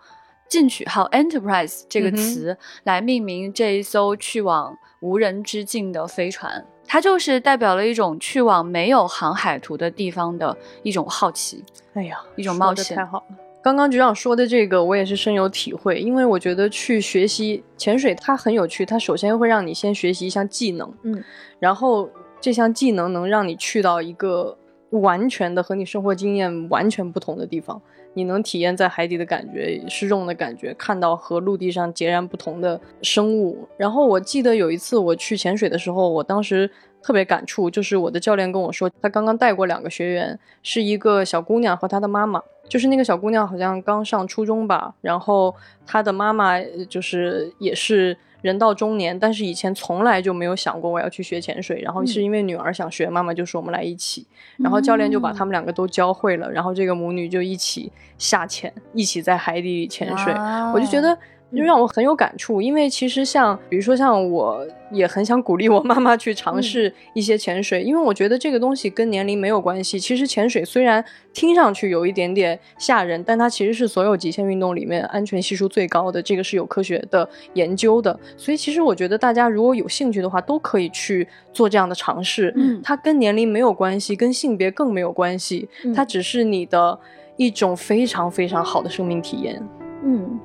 [0.49, 6.65] 进取号 Enterprise 这个词来命名这一艘去往无人之境的飞船？
[6.91, 11.63] 它就是代表了一种去往没有航海图的地方的一种好奇。
[11.93, 13.35] 哎呀，一种冒险太好了！
[13.61, 15.99] 刚刚局长说的这个，我也是深有体会。
[15.99, 18.83] 因为我觉得去学习潜水，它很有趣。
[18.83, 21.23] 它首先会让你先学习一项技能，嗯，
[21.59, 22.09] 然后
[22.41, 24.57] 这项技能能让你去到一个
[24.89, 27.79] 完全的和你生活经验完全不同的地方。
[28.19, 33.67] 你能体验在海底的感觉、失重的感觉，看到和陆地上截然不同的生物。
[33.77, 36.69] 然后我记得有一次我去潜水的时候，我当时。
[37.01, 45.55] 特别感触，就是我的教练跟我说，他刚刚带过两个学员，是一个小姑娘和她的妈妈，就是那个小姑娘好像刚上初中吧，然后
[45.85, 51.81] 她的妈妈就是也是人到中年，但是以前从来就没有想过我要去学潜水。
[51.81, 54.25] 然后是因为女儿想学，妈妈就说我们来一起。
[54.57, 60.33] 然后教练就把他们两个都教会了，然后这个母女就一起下潜，一起在海底里潜水。
[60.73, 61.17] 我就觉得。
[61.55, 69.99] 就让我很有感触，因为其实像，比如说像我也很想鼓励我妈妈去尝试一些潜水，因为我觉得这个东西跟年龄没有关系。
[69.99, 78.17] 其实潜水虽然听上去有一点点吓人，但它其实是所有极限运动里面安全系数最高的，这个是有科学的研究的。
[78.37, 82.53] 所以其实我觉得大家如果有兴趣的话，都可以去做这样的尝试。
[82.55, 86.99] 嗯，它跟年龄没有关系，跟性别更没有关系，它只是你的
[87.37, 89.59] 一种非常非常好的生命体验。
[90.03, 90.39] 嗯。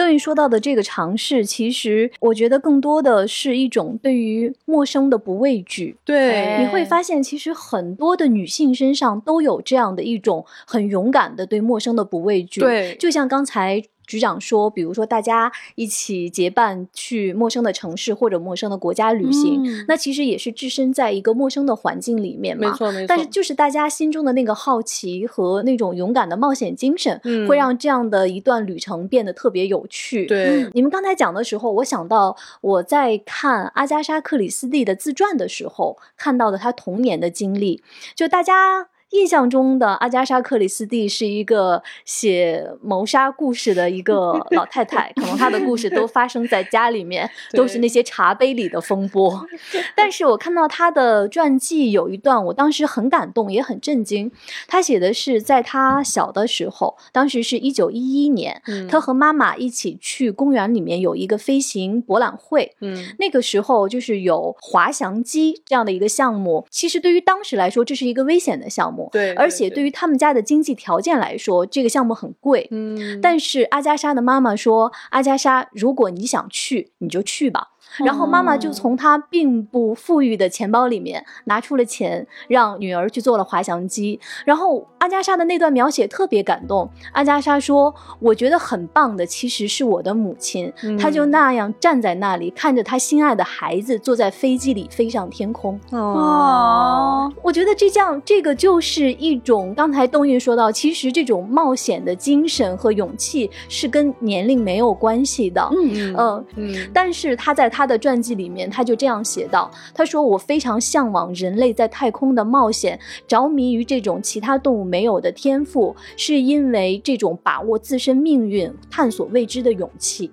[0.00, 5.94] 邓宇说到的这个尝试，其实我觉得更多的是一种对于陌生的不畏惧。
[6.06, 12.60] 对，你会发现，其实很多的女性身上都有这样的一种很勇敢的对陌生的不畏惧。
[12.60, 13.82] 对，就像刚才。
[14.10, 22.68] 局长说，比如说大家一起结伴去陌生的城市或者陌生的国家旅行，那其实也是置身在一个陌生的环境里面嘛。
[22.68, 23.06] 没错，没错。
[23.06, 30.26] 但是就是大家心中的那个好奇和那种勇敢的冒险精神，会让这样的一段旅程变得特别有趣。
[30.26, 37.80] 对，你们刚才讲的时候，我想到我在看阿加莎·克里斯蒂的自传的时候，看到的她童年的经历，
[38.16, 38.89] 就大家。
[39.10, 49.44] 印象中的阿加莎·克里斯蒂是一个写谋杀故事的一个 老太太，可能她的故事都发生在家里面，都是那些茶杯里的风波。
[49.96, 54.30] 但是我看到她的传记有一段，我当时很感动，也很震惊。
[54.68, 62.76] 她写的是在她小的时候，当时是一九一一年，她和妈妈一起去公园里面有一个飞行博览会。
[62.80, 68.99] 嗯，那个时候就是有滑翔机这样的一个项目，其实对于当时来说，这是一个危险的项目。
[69.10, 72.68] 对，而且对于他们家的经济条件来说，这个项目很贵。
[72.70, 84.18] 嗯，但是阿加莎的妈妈说：“阿加莎，如果你想去，你就去吧。”然后妈妈就从她并不富裕的钱包里面拿出了钱，让女儿去做了滑翔机。
[84.44, 86.88] 然后阿加莎的那段描写特别感动。
[87.12, 105.68] 阿加莎说：“我觉得很棒的，其实是我的母亲，她就那样站在那里，看着她心爱的孩子坐在飞机里飞上天空。”哦，我觉得这样这个就是一种刚才冬运说到，其实这种冒险的精神和勇气是跟年龄没有关系的。
[105.72, 107.79] 嗯嗯嗯，但是她在他。
[107.80, 120.30] 他的传记里面，他就这样写道：“他说我非常向往人类在太空的冒险，着迷于这种其他动物没有的天赋，是因为这种把握自身命运、探索未知的勇气。”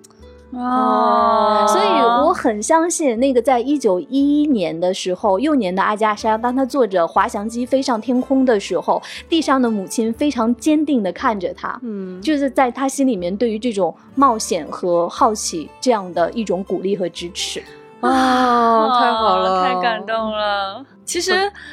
[0.50, 17.62] 哦，所以我很相信那个在一九一一年的时候，幼年的阿加莎，当他坐着滑翔机飞上天空的时候，地上的母亲非常坚定的看着他，嗯，就是在他心里面对于这种冒险和好奇这样的一种鼓励和支持。
[18.00, 20.82] 啊，太好了，太感动了。
[21.04, 21.32] 其实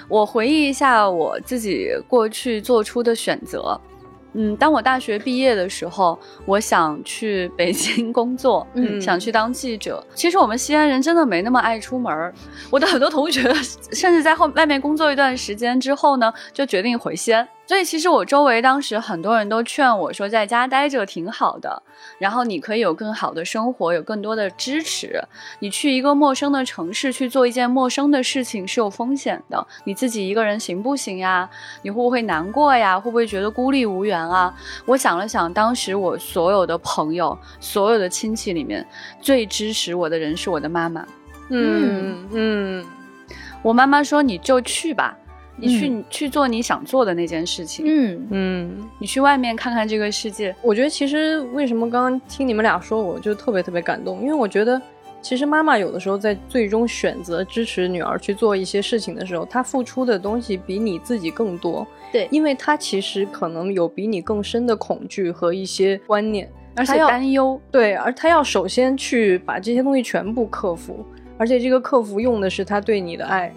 [0.09, 3.79] 我回忆一下我自己过去做出的选择。
[4.35, 10.05] 嗯，当我大学毕业的时候，我想去北京工作，嗯，想去当记者。
[10.13, 12.33] 其实我们西安人真的没那么爱出门儿。
[12.69, 13.41] 我的很多同学，
[13.93, 17.47] 甚至在后外面工作一段时间之后呢，就决定回西安。
[17.67, 21.82] 所以其实我周围当时很多人都劝我说，在家待着挺好的，
[22.19, 25.19] 然后你可以有更好的生活，有更多的支持。
[25.60, 31.49] 你去一个陌生的城市去做一件陌生的事情是有风险的，你自己一个人行不行呀？
[31.82, 32.99] 你会不会难过呀？
[32.99, 34.54] 会不会觉得孤立无援啊？
[34.86, 38.86] 我想了想，当时我所有的朋友、所有的亲戚里面，
[39.19, 41.06] 最支持我的人是我的妈妈。
[41.49, 42.86] 嗯嗯，
[43.63, 45.17] 我妈妈说你就去吧。
[45.57, 47.85] 你去去做你想做的那件事情。
[47.87, 50.55] 嗯嗯，你去外面看看这个世界。
[50.61, 54.81] 我觉得其实为什么刚刚听你们俩说，我就特别特别感动，因为我觉得
[55.21, 61.85] 其实妈妈有的时候在最终选择支持女儿去做一些事情的时候，她付出的东西比你自己更多。
[62.11, 67.59] 对，因为她其实可能有比你更深的恐惧和一些观念，而且担忧。
[67.71, 71.03] 对，而她要首先去把这些东西全部克服，
[71.37, 73.51] 而且这个克服用的是她对你的爱。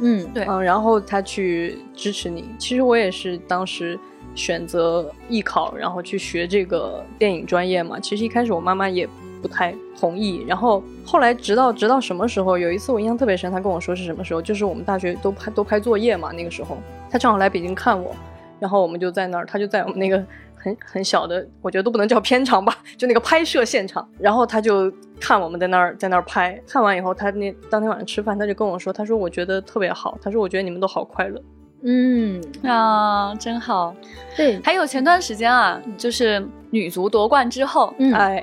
[0.00, 2.44] 嗯，对，嗯，然后他去支持你。
[2.58, 3.98] 其实我也是当时
[4.34, 8.00] 选择艺考，然后去学这个电影专业嘛。
[8.00, 9.08] 其实一开始我妈妈也
[9.40, 16.76] 不太同意，然后后来直到直到什么时候，有一次我印象特别深，她跟我说是什么时候，就是我们大学都拍都拍作业嘛，那个时候
[17.10, 18.14] 他正好来北京看我，
[18.58, 20.24] 然后我们就在那儿，她就在我们那个。
[20.64, 24.08] 很很小的，我觉得都不能叫片场吧， 就那个拍摄现场。
[24.18, 31.40] 然后他就看我们在那儿在那儿拍，看完以后，他那当天晚上吃饭，他就跟我说，他说我觉得特别好，他说我觉得你们都好快乐。
[31.86, 33.94] 嗯啊，真好。
[34.34, 38.42] 对，还有前段时间啊，就是女足夺冠之后，哎，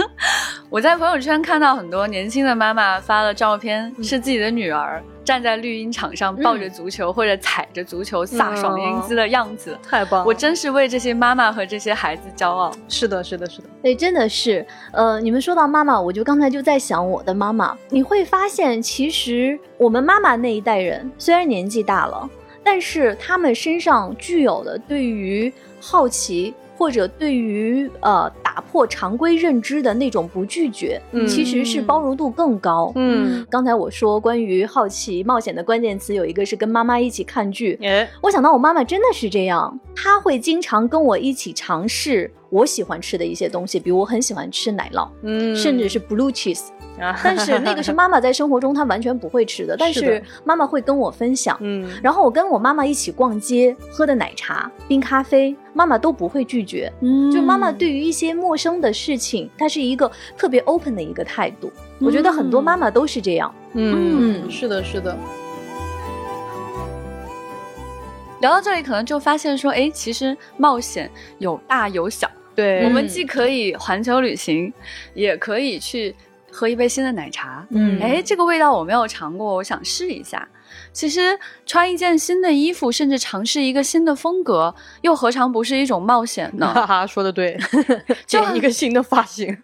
[0.68, 10.24] 我在朋友圈看到很多年轻的妈妈发了照片，是自己的女儿站在绿茵场上抱着足球或者踩着足球飒爽英姿的样子，太棒！
[10.24, 12.72] 我真是为这些妈妈和这些孩子骄傲。
[12.88, 13.68] 是的，是的，是的。
[13.82, 14.66] 对，真的是。
[14.90, 17.76] 呃，你们说到妈妈，我就刚才就在想我的妈妈。
[17.90, 22.26] 你会发现，其实我们妈妈那一代人虽然年纪大了。
[22.64, 32.90] 但是他们身上具有的对于好奇或者对于呃打破常规认知的那种不拒绝，其实是包容度更高。
[32.96, 37.78] 嗯，刚才我说关于好奇冒险的关键词有一个是跟妈妈一起看剧，
[38.20, 46.64] 我想到我妈妈真的是这样，她会经常跟我一起尝试我喜欢吃的一些东西，比如我很喜欢吃奶酪，嗯，甚至是 blue cheese。
[47.22, 51.56] 但是那个是妈妈在生活中她完全不会吃的， 但是妈妈会跟我分享。
[51.60, 56.92] 嗯，然后我跟我妈妈一起逛街，喝的奶茶、冰咖啡，妈妈都不会拒绝。
[57.00, 61.70] 嗯，就妈妈对于一些陌生的事情，她是一个特别 open 的一个态度。
[62.00, 63.54] 我觉得很多妈妈都是这样。
[63.74, 65.16] 嗯，是的，是的。
[68.40, 72.30] 聊到这里，可能就发现说，哎，其实冒险有大有小。
[72.54, 74.72] 对，我们既可以环球旅行，
[75.14, 76.14] 也可以去。
[76.58, 80.48] 喝一杯新的奶茶，嗯，哎，这个味道我没有尝过，我想试一下。
[80.92, 86.72] 其实穿一件新的衣服，甚至尝试一个新的风格，又何尝不是一种冒险呢？
[86.74, 87.56] 哈哈，说的对，
[88.26, 89.56] 剪一个新的发型，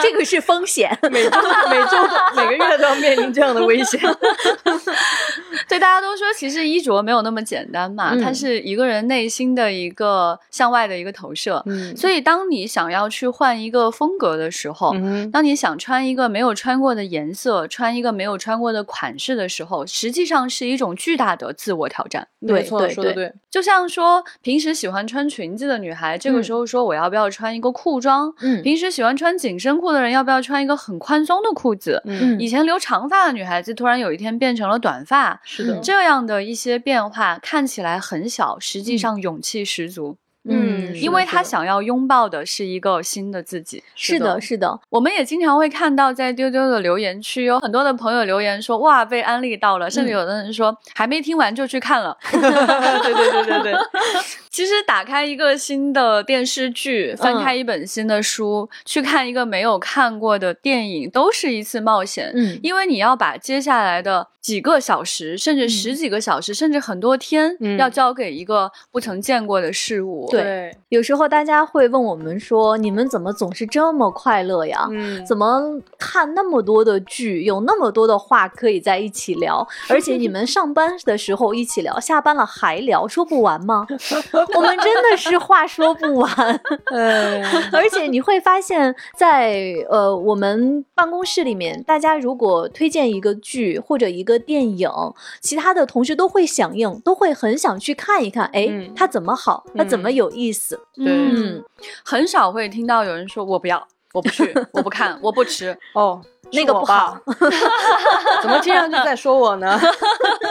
[0.00, 1.98] 这个是风险，每周每周
[2.36, 4.00] 每个月都要面临这样的危险。
[5.68, 11.60] 对，大家都说其实衣着没有那么简单嘛，它是一个人内心的一个向外的一个投射。
[11.66, 14.94] 嗯，所以当你想要去换一个风格的时候，
[15.32, 22.28] 当你想穿一个没有穿过的颜色，穿一个没有穿过的款式的时候，实际上是一种巨大的自我挑战。
[22.46, 23.32] 对，说的对。
[23.50, 28.32] 就像说平时喜欢穿裙子的女孩，这个时候说我要不要穿一个裤装？
[28.40, 32.02] 嗯，平时喜欢穿紧身裤的人，要不要穿一个很宽松的裤子？
[32.04, 35.40] 嗯，以前留长发的女孩子，突然有一天变成了短发。
[35.44, 40.18] 是的，这样的一些变化看起来很小，实际上勇气十足。
[40.44, 43.82] 嗯，因为他想要拥抱的是一个新的自己。
[43.94, 44.80] 是的，是的。
[44.88, 52.16] 我们也经常会看到，在丢丢的留言区，有很多的朋友留言说：“哇，被安利到了。”甚至有的人说：“还没听完就去看了。
[52.32, 53.74] ”对对对对对。
[54.50, 62.30] 其实打开一个新的电视剧，翻开一本新的书，去看一个没有看过的电影，都是一次冒险。
[62.34, 64.28] 嗯，因为你要把接下来的。
[64.42, 70.28] 几个小时，甚至十几个小时，甚至很多天，要交给一个不曾见过的事物。
[70.32, 74.88] 对，有时候大家会问我们说：“你们怎么总是这么快乐呀？
[75.26, 79.66] 怎么看那么多的剧，有那么多的话可以在一起聊？
[79.88, 83.86] 而且你们上班的时候一起聊，下班了还聊，说不完吗？”
[84.54, 86.60] 我们真的是话说不完。
[87.72, 94.38] 而且你会发现在呃我们办公室里面，大家如果推荐一个剧或者一个。
[94.44, 94.90] 电影，
[95.40, 98.46] 其他的同事都会响应，都会很想去看一看。
[98.52, 98.66] 哎，
[98.96, 99.64] 它怎么好？
[99.76, 100.78] 他怎么有意思？
[100.98, 101.62] 嗯，
[102.04, 105.76] 很少会听到有人说我不要，我不去， 我不看，我不吃。
[105.94, 106.22] 哦。
[106.54, 107.18] 那个不好，
[108.42, 109.80] 怎么听上去在说我呢？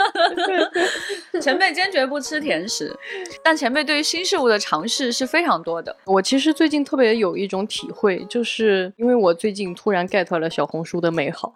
[1.41, 2.95] 前辈坚决不吃甜食，
[3.43, 5.95] 但前辈对于新事物的尝试是非常多的。
[6.05, 11.51] 我其实最近特别有一种体会，就是因为我最近突然 get 了小红书的美好，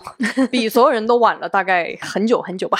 [0.49, 2.79] 比所有人都晚了大概很久很久吧，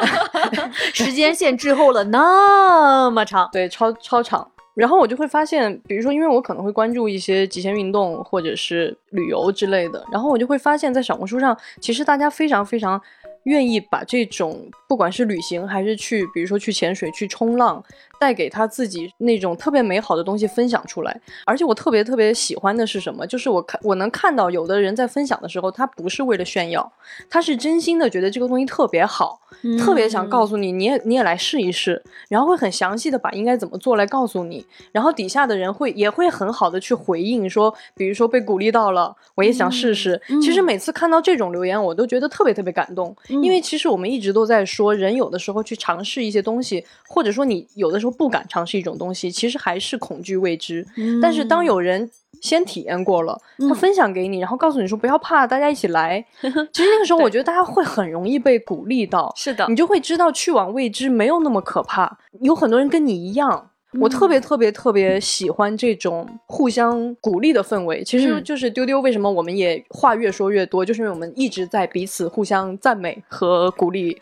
[0.92, 4.46] 时间线滞后了那么长，对，超超长。
[4.74, 12.98] 然后我就会发现，比如说，因为我可能会关注一些极限运动或者是旅游之类的，然后我就会发现，在小红书上，其实大家非常非常
[13.44, 17.80] 愿意把这种不管是旅行还是去，比如说去潜水、去冲浪。
[18.20, 23.26] 带给他自己那种特别美好的东西分享出来，而且我特别特别喜欢的是什么？
[23.26, 26.92] 就是我看我能看到有的人在分享的时候，他不是为了炫耀，
[27.30, 29.40] 他是真心的觉得这个东西特别好，
[29.78, 40.20] 特别想告诉你，你也你也来试一试，然后会很详细的把应该怎么做来告诉你，然后底下的人会也会很好的去回应说，比如说被鼓励到了，我也想试试。
[40.42, 48.10] 其实每次看到这种留言，我都觉得特别特别感动，因为其实我们一直都在说，人有的时候去尝试一些东西，或者说你有的时候。
[48.20, 50.86] 不敢尝试一种东西，其实还是恐惧未知。
[51.22, 52.10] 但是当有人
[52.42, 56.22] 先体验过了，他分享给你，然后告诉你说不要怕，大家一起来。
[56.42, 59.32] 其实那个时候，我觉得大家会很容易被鼓励到。
[59.36, 62.18] 是的，你就会知道去往未知没有那么可怕。
[62.40, 68.04] 有很多人跟你一样，我特别特别特别喜欢这种互相鼓励的氛围。
[68.04, 74.16] 其实就是丢丢为什么我们也话越说越多，就是因为我们一直在彼此互相赞美和鼓励。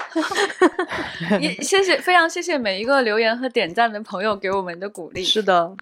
[1.40, 5.22] 也谢谢，非常谢谢每一个留言和点赞的朋友给我们的鼓励。
[5.22, 5.74] 是的。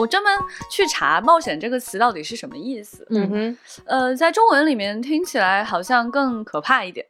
[0.00, 0.32] 我专门
[0.70, 3.06] 去查“冒险”这个词到底是什么意思。
[3.10, 7.06] 嗯哼，呃，在中文里面听起来好像更可怕一点，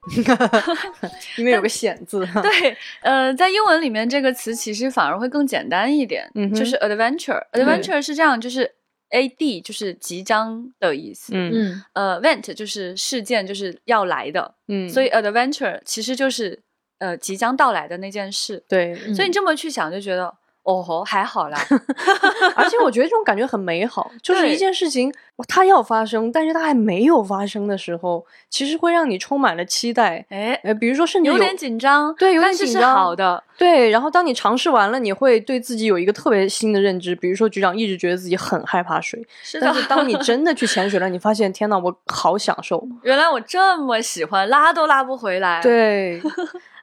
[1.38, 2.26] 因为有个“险”字。
[2.42, 7.40] 对，呃，在英文里面这个词其实反而会更简单一点，嗯就是 adventure。
[7.52, 8.70] adventure 是这样，就是
[9.10, 11.32] a d 就是即将的意思。
[11.34, 14.54] 嗯嗯，呃，event 就是事件，就是要来的。
[14.68, 16.60] 嗯，所以 adventure 其实就是
[16.98, 18.64] 呃即将到来的那件事。
[18.68, 20.34] 对，所以你这么去想，就觉得。
[20.62, 21.58] 哦吼，还好啦，
[22.54, 25.12] 而且我觉得这种感觉很美好，就是一件事情
[25.48, 30.24] 它要发生，但是它还没有发生的时候，其实会让你充满了期待。
[30.28, 33.90] 哎，比如说甚至有点紧张，对，有点紧张，好的，对。
[33.90, 37.14] 然后当你尝试完了，你会对自己有一个特别新的认知。
[37.16, 39.20] 比如说局长一直觉得自己很害怕水，
[39.60, 45.60] 但是当你真的去潜水了，你发现天呐，我好享受，原来我这么喜欢，拉都拉不回来。
[45.62, 46.20] 对。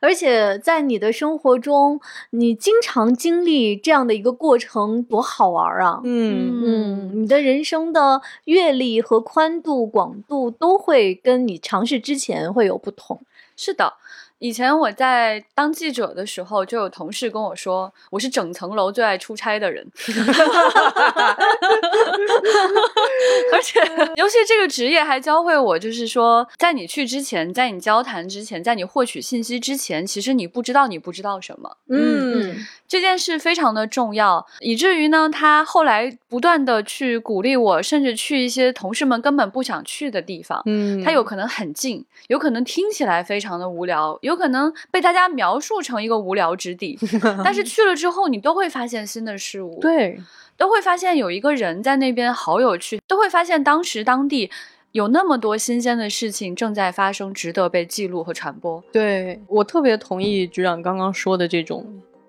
[0.02, 2.00] 而且在你的生活中，
[2.32, 6.02] 你经常经历这样的一个过程，多好玩啊！
[6.04, 13.22] 嗯嗯，你的人生的阅历和宽度、广度都会跟你尝试之前会有不同。
[13.56, 13.94] 是的。
[14.40, 19.86] 以前我在当记者的时候，就有同事跟我说，我是整层楼最爱出差的人。
[23.52, 23.80] 而且，
[24.16, 31.78] 尤其这个职业还教会我，就是说，在你去之前，在你交谈之前，在你获取信息之前，其实你不知道你不知道什么。
[31.90, 32.56] 嗯，
[32.88, 40.62] 这件事非常的重要，以至于呢，他后来不断的去鼓励我，甚至去一些同事们根本不想去的地方。
[40.66, 44.18] 嗯，他有可能很近，有可能听起来非常的无聊。
[44.28, 47.00] 有可能被大家描述成一个无聊之地，
[47.44, 50.20] 但是去了之后，你都会发现新的事物，对，
[50.58, 54.52] 都会发现有一个人在那边好有趣，都会发现当时当地
[54.92, 58.84] 有那么多新鲜的事情正在发生，值得被记录和传播。
[58.92, 61.86] 对我特别同意局长刚刚说的这种，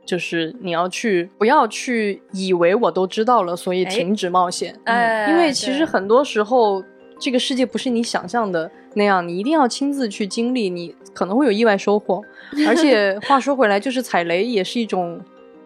[0.07, 4.79] 就是你要去，不要去以为我都知道了，所以停止冒险。
[4.85, 6.83] 哎，因为其实很多时候。
[7.19, 12.23] 这个世界不是你想象的那样，你一定要亲自去经历，你可能会有意外收获。
[12.67, 15.21] 而且话说回来，就是踩雷也是一种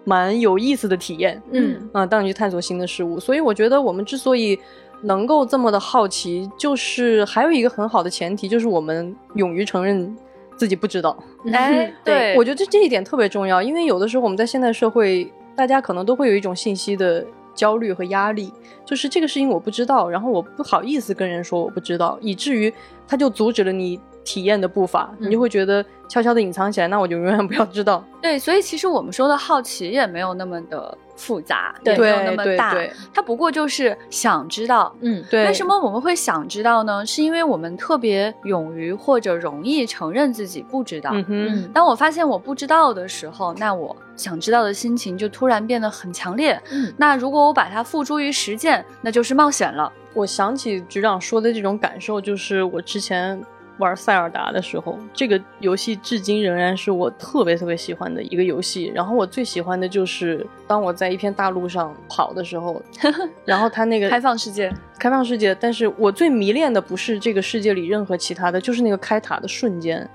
[0.05, 1.41] 蛮有意思的体验。
[1.53, 4.59] 嗯啊，当你去探索新的事物，所以我觉得我们之所以
[5.03, 10.17] 能够这么的好奇，就是还有一个很好的前提，就是我们勇于承认
[10.57, 11.17] 自己不知道。
[11.53, 17.25] 哎，对，我觉得这这一点特别重要，因为有的时候我们在现代社会，大家可能都会有一种信息的。
[17.55, 18.53] 焦虑和压力，
[18.85, 22.73] 就是这个事情我不知道，然后我不好意思跟人说我不知道，以至于
[23.07, 28.05] 他就阻止了你体验的步伐，你就会觉得悄悄的隐藏起来，那我就永远不要知道。
[28.21, 30.97] 对，所以其实我们说的好奇也没有那么的。
[31.15, 32.75] 复杂也没有那么大，
[33.15, 35.45] 它不过就是想知道，嗯，对。
[35.45, 37.05] 为什么我们会想知道呢？
[37.07, 41.13] 是因为我们特别勇于或者容易承认自己不知道。
[41.29, 46.61] 嗯当我发现我不知道的时候，那我想知道的心情就突然变得很强烈。
[46.73, 49.93] 嗯，那如果我把它付诸于实践，那就是冒险了。
[50.15, 53.41] 我想起局长说的这种感受，就是我之前。
[53.83, 58.93] 玩塞尔达的时候，这个游戏至今仍然是我特别特别喜欢的一个游戏。
[58.95, 62.81] 然后我最喜欢的就是当我在一片大陆上跑的时候，
[63.45, 65.55] 然后它那个开放世界，开放世界。
[65.61, 70.09] 但是我最迷恋的不是这个世界里任何其他的，就是那个开塔的瞬间，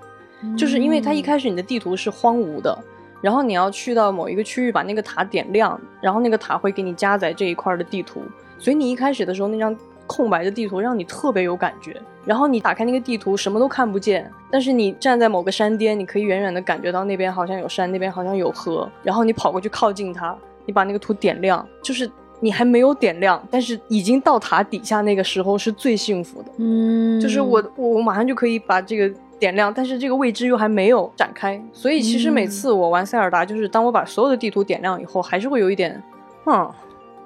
[0.57, 2.77] 就是因为它一开始你的地图是荒芜的，
[3.21, 8.21] 然后你要去到某一个区域把那个塔点亮，然后那个塔会给你加载这一块的地图，
[8.57, 9.77] 所以你一开始的时候那张。
[10.07, 20.35] 空白的地图让你特别有感觉，然后你打开那个地图什么都看不见，但是你站在某个山巅，你可以远远的感觉到那边好像有山，那边好像有河，然后你跑过去靠近它，
[20.65, 27.63] 你把那个图点亮，就是你还没有点亮，但是已经到塔底下那个时候是最幸福的，嗯，就是我。
[27.75, 36.01] 我我马上就可以把这个点亮，但是这个未知又还没有展开，所以其实每次我玩塞尔达，就是当我把所有的地图点亮以后，还是会有一点，
[36.45, 36.71] 嗯。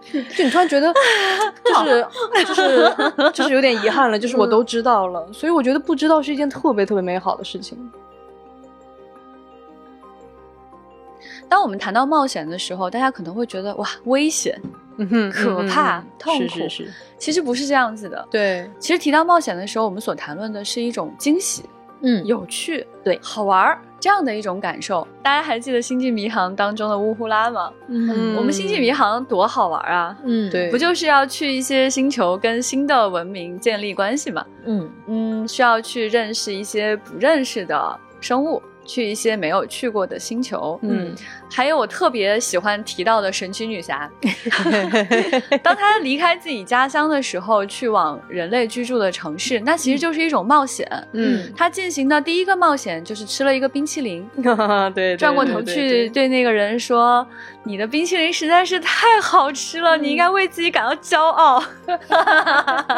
[0.02, 0.94] 就你突然觉得，
[1.64, 2.08] 就是
[2.46, 7.78] 就是就是有点遗憾了，就是我都知道了，所以我觉得不知道是一件特别特别美好的事情。
[11.48, 14.60] 当我们谈到冒险的时候，大家可能会觉得哇，危险、
[15.34, 16.48] 可怕、痛苦。
[16.48, 18.26] 是是是，其实不是这样子的。
[18.32, 21.64] 对，其实提到冒险的时候，我们所谈论的是一种惊喜。
[22.04, 25.08] 嗯，有趣，对，好玩儿这样的一种感受。
[25.24, 27.72] 大家还记得《星际迷航》当中的乌呼拉吗？
[27.88, 30.18] 嗯，我们《星际迷航》多好玩啊！
[30.26, 34.46] 嗯，对，不就是要去一些星球跟新的文明建立关系嘛？
[34.66, 40.80] 嗯嗯，需要去认识一些不认识的生物，去一些没有去过的星球。
[40.82, 41.14] 嗯，
[41.54, 44.10] 还有我特别喜欢提到的神奇女侠，
[45.62, 50.88] 当她离开自己家乡的时候，去往人类居住的城市，那其实就是一种冒险。
[51.12, 54.26] 嗯，她进行的第一个冒险就是吃了一个冰淇淋，
[54.96, 57.26] 对，转过头去对那个人说
[57.66, 61.62] ：“你的冰淇淋实在是太好吃了，你应该为自己感到骄傲。”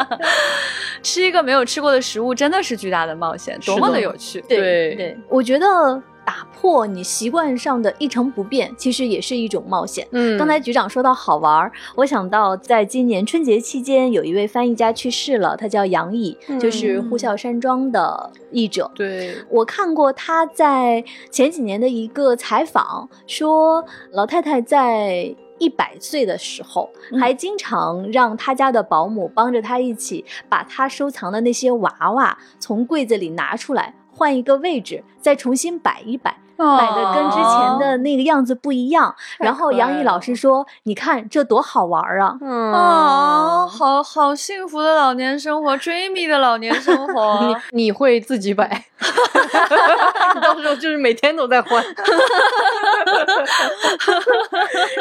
[1.02, 4.40] 吃一个没有吃过的食物真的是巨大的冒险，多么的有趣！
[4.48, 6.02] 对对，我觉得。
[6.24, 10.06] 打破你习惯上的一成不变，其实也是一种冒险。
[10.12, 18.90] 嗯，刚才局长说到好玩，我想到在今年春节期间，有一位翻译家去世了，他叫杨毅，就是《呼啸山庄》的译者。
[18.94, 33.94] 对，我看过他在前几年的一个采访，说老太太在一百岁的时候，还经常让他家的保姆帮着他一起把他收藏的那些娃娃从柜子里拿出来。
[34.14, 39.14] 换一个位置，再重新摆一摆，摆的跟之前的那个样子不一样。
[39.38, 42.36] 然后杨毅老师说：“你看这多好玩啊！”
[42.72, 47.40] 啊，好好幸福的老年生活，dreamy 的老年生活。
[47.72, 48.84] 你你会自己摆？
[50.42, 51.84] 到时候就是每天都在换。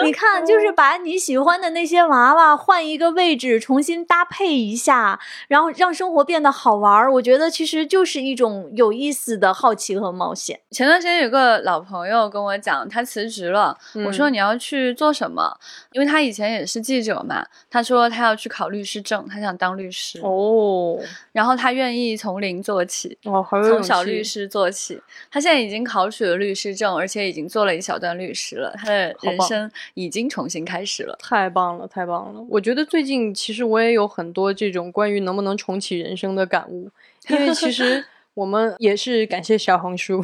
[0.03, 7.11] 你看，就是把你喜欢的那些娃娃换一个位置，重新搭配一下，然后让生活变得好玩儿。
[7.13, 10.59] 我觉得其实就是一种有意思的好奇和冒险。
[10.71, 13.77] 前段时间有个老朋友跟我讲，他辞职了。
[14.05, 15.57] 我说你要去做什么？
[15.91, 17.45] 因为他以前也是记者嘛。
[17.69, 20.99] 他说他要去考律师证，他想当律师哦。
[21.31, 25.01] 然后他愿意从零做起，哦，从小律师做起。
[25.31, 28.73] 他现在已经考取了律师证，而且已经做了一小段律师了。
[28.77, 32.45] 他的人生已经重新开始了，太棒了，太棒了！
[32.49, 36.89] 我觉得最近其实我也有很多这种关于能不能重启人生的感悟，
[37.29, 40.23] 因为其实我们也是感谢小红书。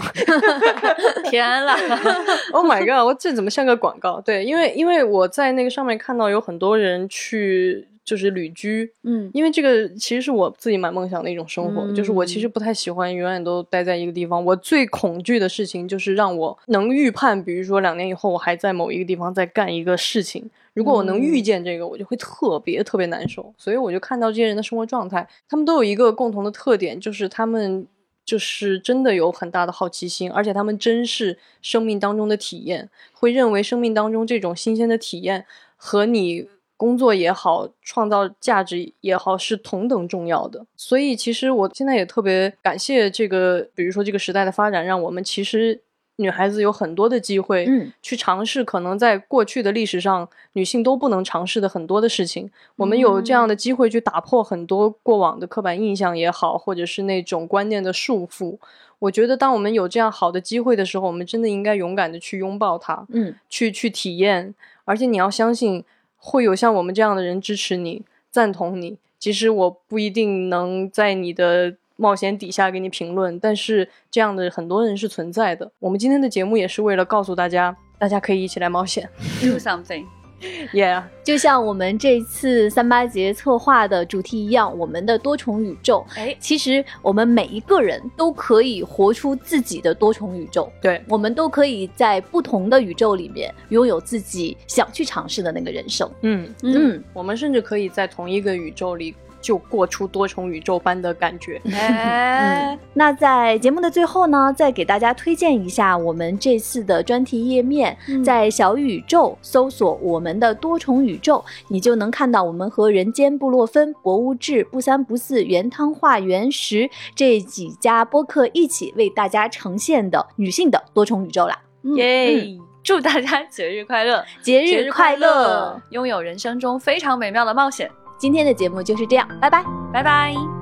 [1.30, 1.76] 天啦，
[2.54, 3.06] Oh my god！
[3.06, 4.20] 我这怎么像个广告？
[4.22, 7.88] 对，因为因为我在那个上面看到有很多人去。
[8.06, 11.94] 就是旅居，嗯，因为这个其实是我自己蛮梦想的一种生活。
[11.94, 14.44] 就是我其实不太喜欢永远都待在一个地方。
[14.44, 20.50] 我最恐惧的事情就是让我能预判，比如说两年以后我还在某一个地方在干一个事情。
[20.74, 23.54] 如果我能预见这个，我就会特别特别难受。
[23.60, 27.86] 所以我就看到这些人的生活状态，他们都有一个共同的特点，就是他们
[28.30, 36.48] 就是真的有很大的好奇心，而且他们珍视生命当中的体验，会认为生命当中这种新鲜的体验和你。
[36.80, 40.66] 工作也好，创造价值也好，是同等重要的。
[40.78, 45.82] 所以，其实我现在也特别感谢这个，比如说这个时代的发展，让我们其实
[46.20, 52.50] 女孩子有很多的机会，嗯，去尝试可能在过去的历史上女性都不能尝试的很多的事情。
[52.76, 58.58] 我们有这样的机会去打破很多过往的刻板印象也好，或者是那种观念的束缚。
[59.00, 64.54] 我觉得，当我们有这样好的机会的时候，我们真的应该勇敢的去拥抱它，嗯，去去体验。
[64.86, 65.84] 而且你要相信。
[66.22, 68.98] 会有像我们这样的人支持你、赞同你。
[69.18, 75.70] 即使我不一定能在你的冒险底下给你评论，但是这样的很多人是存在的。
[75.80, 79.08] 我们今天的节目也是为了告诉大家，大家可以一起来冒险
[79.42, 80.06] ，do something。
[80.72, 86.06] Yeah，就像我们这次三八节策划的主题一样，我们的多重宇宙。
[86.16, 90.72] 哎，其实我们每一个人都可以活出自己的多重宇宙。
[90.82, 96.10] 对，我们都可以在不同的宇宙里面拥有自己想去尝试的那个人生。
[96.22, 99.14] 嗯嗯，我们甚至可以在同一个宇宙里。
[99.42, 101.62] 就过出多重宇宙般的感觉。
[101.74, 121.58] 哎，那在节目的最后呢，再给大家推荐一下我们这次的专题页面，在小宇宙搜索我们的多重宇宙，你就能看到我们和人间布洛芬、博物志、不三不四、原汤化原石这几家播客一起为大家呈现的女性的多重宇宙啦。
[121.96, 122.58] 耶！
[122.82, 127.92] 祝大家节日快乐，节日快乐，拥有人生中非常美妙的冒险。
[128.20, 129.64] 今天的节目就是这样，拜拜，
[129.94, 130.59] 拜拜。